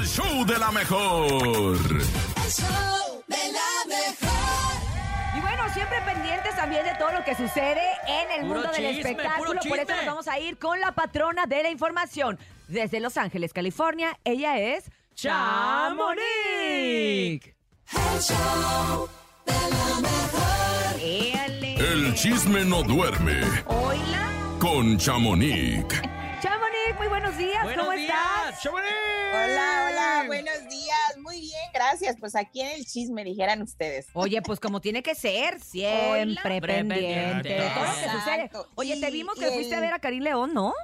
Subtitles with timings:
[0.00, 1.34] el show de la mejor.
[1.34, 5.36] El show de la mejor.
[5.36, 8.86] Y bueno, siempre pendientes también de todo lo que sucede en el Puro mundo del
[8.98, 9.60] espectáculo.
[9.60, 12.38] Por eso nos vamos a ir con la patrona de la información.
[12.68, 16.22] Desde Los Ángeles, California, ella es ¡Chamonix!
[17.92, 19.08] El show
[19.44, 21.00] de la mejor.
[21.00, 21.74] Éale.
[21.74, 24.30] El chisme no duerme Hola.
[24.58, 25.84] con Chamonix.
[26.40, 27.62] Chamonix, muy buenos días.
[27.64, 28.16] ¡Buenos ¿Cómo días,
[28.48, 28.62] estás?
[28.62, 29.19] Chamonix!
[29.32, 30.98] Hola, hola, buenos días.
[31.18, 32.16] Muy bien, gracias.
[32.18, 34.06] Pues aquí en el chisme, dijeran ustedes.
[34.12, 36.66] Oye, pues como tiene que ser, siempre Hola.
[36.66, 38.18] pendiente de todo lo que Exacto.
[38.18, 38.50] sucede.
[38.74, 40.74] Oye, te vimos y que fuiste a el- ver a Karim León, ¿no?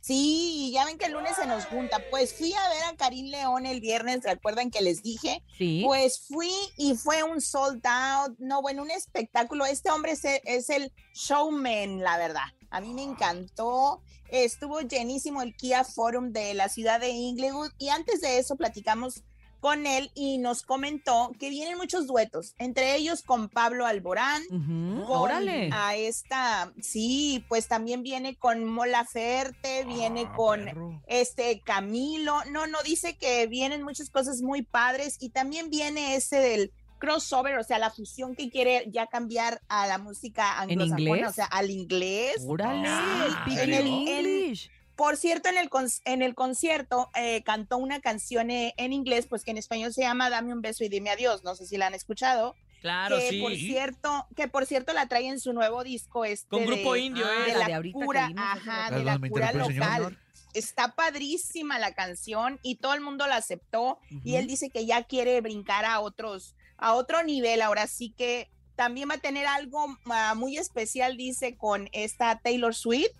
[0.00, 2.00] Sí, ya ven que el lunes se nos junta.
[2.10, 5.44] Pues fui a ver a Karim León el viernes, ¿recuerdan que les dije?
[5.56, 5.82] Sí.
[5.84, 9.64] Pues fui y fue un sold out, no, bueno, un espectáculo.
[9.64, 12.46] Este hombre es el, es el showman, la verdad.
[12.72, 14.00] A mí me encantó.
[14.28, 19.22] Estuvo llenísimo el Kia Forum de la ciudad de Inglewood y antes de eso platicamos
[19.62, 25.06] con él y nos comentó que vienen muchos duetos, entre ellos con Pablo Alborán, con
[25.06, 25.70] Órale.
[25.72, 32.82] a esta, sí, pues también viene con Mola Ferte, viene con este Camilo, no, no,
[32.82, 36.72] dice que vienen muchas cosas muy padres y también viene ese del
[37.06, 41.28] crossover, o sea, la fusión que quiere ya cambiar a la música anglosajona, inglés?
[41.28, 42.36] o sea, al inglés.
[42.46, 44.70] Órale, Ah, Big en el- English.
[44.94, 49.26] Por cierto, en el, con- en el concierto eh, cantó una canción eh, en inglés,
[49.28, 51.76] pues que en español se llama Dame un beso y dime adiós, no sé si
[51.76, 52.54] la han escuchado.
[52.82, 53.40] Claro, que sí.
[53.40, 57.00] por cierto, que por cierto la trae en su nuevo disco este Con grupo de-
[57.00, 57.52] indio, Ah, ¿eh?
[57.52, 59.72] de la la, de cura, ajá, de la ¿Me cura señor?
[59.74, 60.18] local.
[60.54, 64.36] Está padrísima la canción y todo el mundo la aceptó y Ujú.
[64.36, 67.62] él dice que ya quiere brincar a otros, a otro nivel.
[67.62, 72.74] Ahora sí que también va a tener algo ah, muy especial, dice, con esta Taylor
[72.74, 73.10] Swift.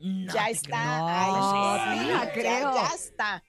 [0.00, 0.68] No ya está.
[0.68, 1.06] creo.
[1.08, 2.74] Ay, No, sí, sí la ya- creo.
[2.74, 3.44] Ya, está.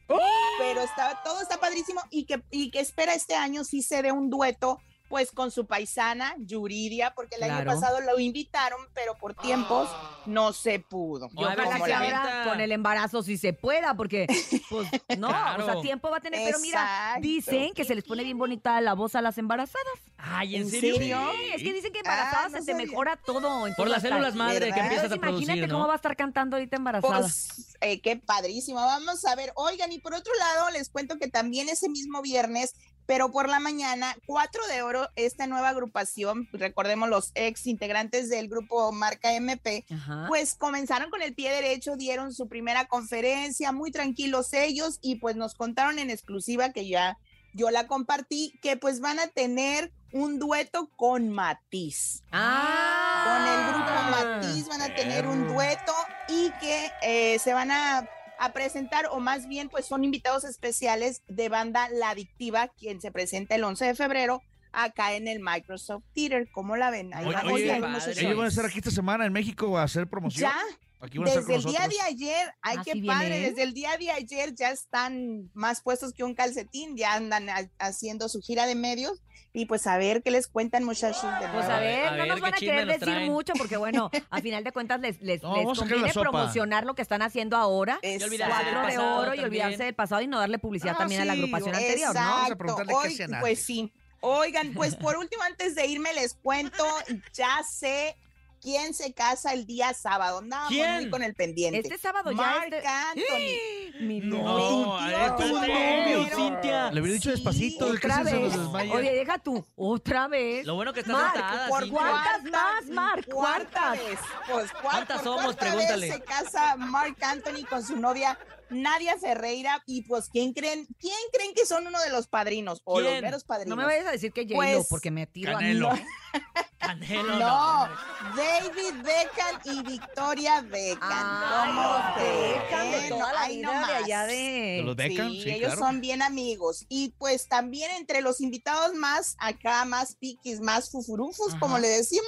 [0.59, 4.11] Pero está, todo está padrísimo y que, y que espera este año sí se dé
[4.11, 4.79] un dueto
[5.11, 9.89] pues con su paisana Yuridia, porque el año pasado lo invitaron, pero por tiempos
[10.25, 11.29] no se pudo.
[11.33, 14.25] Yo Ojalá como que ahora con el embarazo sí se pueda, porque,
[14.69, 14.87] pues,
[15.19, 16.41] no, o sea, tiempo va a tener.
[16.45, 19.85] Pero mira, dicen que se les pone bien bonita la voz a las embarazadas.
[20.17, 20.95] Ay, ¿en ¿En serio?
[20.95, 21.19] serio?
[21.33, 23.67] Sí, es que dicen que Ah, embarazadas no se te mejora todo.
[23.75, 26.55] Por las células madre que empiezas a Entonces, imagínate producir, cómo va a estar cantando
[26.55, 27.19] ahorita embarazada.
[27.19, 28.79] Pues, eh, qué padrísimo.
[28.79, 29.51] Vamos a ver.
[29.55, 32.75] Oigan, y por otro lado, les cuento que también ese mismo viernes,
[33.11, 38.47] pero por la mañana, Cuatro de Oro, esta nueva agrupación, recordemos los ex integrantes del
[38.47, 40.27] grupo Marca MP, Ajá.
[40.29, 45.35] pues comenzaron con el pie derecho, dieron su primera conferencia, muy tranquilos ellos, y pues
[45.35, 47.17] nos contaron en exclusiva que ya
[47.53, 52.23] yo la compartí, que pues van a tener un dueto con Matiz.
[52.31, 53.25] Ah.
[53.25, 55.93] Con el grupo Matiz van a tener un dueto
[56.29, 58.07] y que eh, se van a,
[58.41, 63.11] a presentar, o más bien, pues son invitados especiales de banda La Adictiva, quien se
[63.11, 64.41] presenta el 11 de febrero
[64.71, 66.49] acá en el Microsoft Theater.
[66.51, 67.13] ¿Cómo la ven?
[67.13, 68.21] Ahí Oye, vamos oye, padre.
[68.21, 70.49] Ellos van a estar aquí esta semana en México a hacer promoción.
[70.49, 70.57] Ya,
[71.01, 73.29] Aquí van a estar desde con el día de ayer, ay, Ah, qué ¿sí padre,
[73.29, 73.49] vienen?
[73.49, 77.69] desde el día de ayer ya están más puestos que un calcetín, ya andan ha-
[77.79, 79.21] haciendo su gira de medios
[79.53, 82.39] y pues a ver qué les cuentan muchachos de Pues a ver, A no nos
[82.39, 83.31] van a querer decir traen.
[83.31, 87.01] mucho porque bueno, a final de cuentas les, les, No, les conviene promocionar lo que
[87.01, 87.99] están haciendo ahora.
[88.01, 91.33] Cuatro de oro y olvidarse del pasado y no darle publicidad Ah, también a la
[91.33, 92.19] agrupación anterior, ¿no?
[92.21, 92.57] Vamos a Exacto.
[92.57, 93.91] preguntarle qué Hoy, hacían pues sí.
[94.23, 96.85] Oigan, pues por último, antes de irme, les cuento,
[97.33, 98.15] ya sé
[98.61, 100.37] quién se casa el día sábado.
[100.39, 100.93] Andábamos ¿Quién?
[100.95, 101.79] muy con el pendiente.
[101.79, 103.99] Este sábado ya Marc este- Anthony.
[104.01, 105.35] Mi No, novio.
[105.37, 106.35] tu.
[106.35, 106.91] Cintia.
[106.91, 108.55] Le hubiera dicho Sí, despacito, Otra vez.
[108.91, 109.65] Oye, deja tú.
[109.75, 110.65] Otra vez.
[110.65, 111.99] Lo bueno que estás Marc, sentada, por Cintia.
[111.99, 113.29] ¿Cuántas más, Marc?
[113.31, 113.99] Cuarta ¿Cuántas?
[114.07, 114.19] vez.
[114.51, 115.55] Pues ¿Cuántas por somos?
[115.55, 116.07] Pregúntale.
[116.07, 118.37] vez se casa Mark Anthony con su novia
[118.71, 122.95] Nadia Ferreira y pues quién creen, quién creen que son uno de los padrinos o
[122.99, 123.13] ¿Quién?
[123.13, 123.69] los meros padrinos.
[123.69, 125.89] No me vayas a decir que J-Lo, Pues, porque me tiro Canelo.
[125.89, 125.99] a...
[126.81, 127.87] Canelo, no.
[128.35, 130.99] David Beckham y Victoria Beckham.
[131.11, 132.53] Ah, ¿Cómo los creen?
[132.61, 134.03] Beckham de toda la Ay, vida no de más.
[134.03, 134.81] allá De de...
[134.83, 135.79] los Beckham, sí, sí, ellos claro.
[135.79, 136.85] son bien amigos.
[136.89, 141.59] Y pues también entre los invitados más acá, más piquis, más fufurufos, Ajá.
[141.59, 142.25] como le decimos,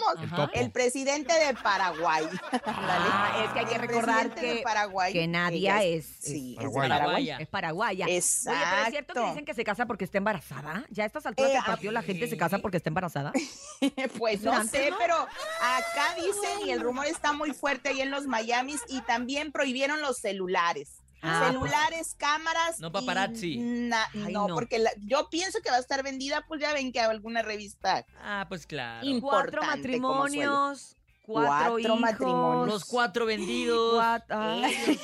[0.53, 2.25] El presidente de Paraguay.
[2.65, 6.89] Ah, es que hay que recordar que, Paraguay, que Nadia ella es, sí, es paraguaya.
[6.97, 7.29] Paraguay.
[7.39, 8.05] es paraguaya.
[8.05, 8.59] Oye, Exacto.
[8.71, 10.85] pero es cierto que dicen que se casa porque está embarazada.
[10.89, 13.31] Ya a estas alturas Eh, del partido la gente se casa porque está embarazada.
[14.17, 14.97] Pues no antes sé, no.
[14.97, 19.51] pero acá dicen y el rumor está muy fuerte ahí en los Miamis y también
[19.51, 20.99] prohibieron los celulares.
[21.25, 22.79] Ah, celulares, cámaras.
[22.81, 23.57] No paparazzi.
[23.57, 24.55] na- Ay, no, no.
[24.55, 28.05] porque la- yo pienso que va a estar vendida, pues ya ven que alguna revista
[28.21, 29.07] Ah, pues claro.
[29.07, 31.99] Y- Cuatro matrimonios, cuatro, Cuatro hijos.
[31.99, 32.67] matrimonios.
[32.67, 33.95] Los cuatro vendidos.
[34.03, 34.99] Cuat- Ay,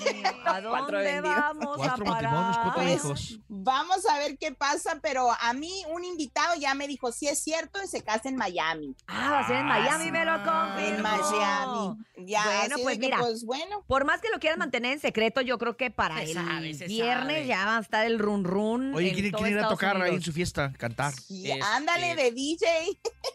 [0.45, 1.36] ¿A Cuatro dónde vendidos.
[1.38, 2.24] vamos Cuatro a parar?
[2.33, 3.39] matrimonios, cuatro Pues, hijos.
[3.48, 7.39] Vamos a ver qué pasa, pero a mí un invitado ya me dijo, si es
[7.42, 8.95] cierto, se casa en Miami.
[9.07, 10.80] Ah, va a ser en Miami, me lo confirmó.
[10.80, 11.95] En Miami.
[12.25, 13.18] Ya, Bueno, pues que, mira.
[13.19, 13.83] pues bueno.
[13.88, 16.74] Por más que lo quieran mantener en secreto, yo creo que para Se el sabe,
[16.88, 17.48] viernes sabe.
[17.48, 18.94] ya va a estar el run run.
[18.94, 20.74] Oye, ¿quién, quién irá a tocar ahí en su fiesta?
[20.77, 21.13] Cantar.
[21.13, 22.68] Este- ándale de DJ.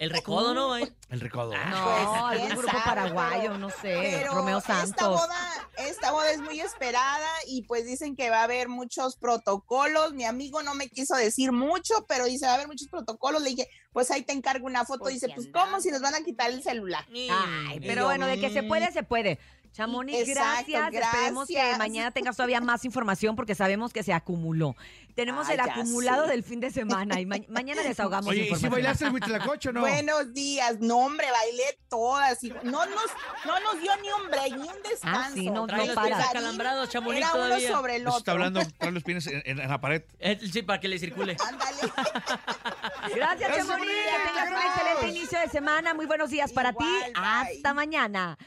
[0.00, 0.76] El recodo, ¿no?
[0.76, 0.92] eh?
[1.08, 1.52] El recodo.
[1.54, 5.08] No, Pues, algún quién grupo paraguayo, pero- no sé, Pero Romeo esta Santos.
[5.08, 10.12] boda, esta boda es muy esperada y pues dicen que va a haber muchos protocolos.
[10.14, 13.42] Mi amigo no me quiso decir mucho, pero dice va a haber muchos protocolos.
[13.42, 15.00] Le dije, pues ahí te encargo una foto.
[15.04, 15.48] Pues dice, pues.
[15.52, 17.04] ¿cómo si nos van a quitar el celular?
[17.10, 19.38] Ay, Y pero yo, bueno, de que se puede, se puede.
[19.74, 21.04] Chamonix, Exacto, gracias.
[21.14, 24.76] Esperemos que mañana tengas todavía más información porque sabemos que se acumuló.
[25.16, 28.68] Tenemos el ya acumulado del fin de semana y ma- mañana desahogamos Oye, ¿y si
[28.68, 29.80] bailaste el huitlacoche o no?
[29.80, 32.42] Buenos días, no hombre, bailé todas.
[32.44, 33.06] y no, nos,
[33.44, 35.20] no nos dio ni un break, ni un descanso.
[35.20, 36.86] Ah, sí, no- Trae no para.
[36.88, 37.70] Chamonix, Era uno todavía.
[37.72, 38.18] sobre el Eso otro.
[38.18, 40.02] está hablando, trae los pies en, en- en la pared.
[40.20, 41.36] Eh, Sí, para que le circule.
[41.48, 41.78] Ándale.
[41.80, 43.90] Gracias, Gracias, Chamonix.
[43.90, 45.94] Que tengas te un excelente inicio de semana.
[45.94, 46.84] Muy buenos días para ti.
[46.84, 47.12] Bye.
[47.56, 48.38] Hasta mañana.